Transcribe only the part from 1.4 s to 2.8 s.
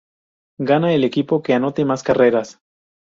que anote más carreras.